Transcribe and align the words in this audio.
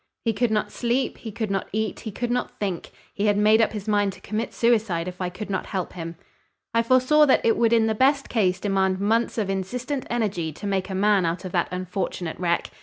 He 0.25 0.33
could 0.33 0.49
not 0.49 0.71
sleep, 0.71 1.19
he 1.19 1.31
could 1.31 1.51
not 1.51 1.67
eat, 1.71 1.99
he 1.99 2.11
could 2.11 2.31
not 2.31 2.57
think, 2.59 2.89
he 3.13 3.27
had 3.27 3.37
made 3.37 3.61
up 3.61 3.71
his 3.73 3.87
mind 3.87 4.13
to 4.13 4.19
commit 4.21 4.51
suicide 4.51 5.07
if 5.07 5.21
I 5.21 5.29
could 5.29 5.51
not 5.51 5.67
help 5.67 5.93
him. 5.93 6.15
I 6.73 6.81
foresaw 6.81 7.27
that 7.27 7.45
it 7.45 7.55
would 7.55 7.71
in 7.71 7.85
the 7.85 7.93
best 7.93 8.27
case 8.27 8.59
demand 8.59 8.99
months 8.99 9.37
of 9.37 9.47
insistent 9.47 10.07
energy 10.09 10.51
to 10.53 10.65
make 10.65 10.89
a 10.89 10.95
man 10.95 11.23
out 11.23 11.45
of 11.45 11.51
that 11.51 11.67
unfortunate 11.69 12.39
wreck. 12.39 12.71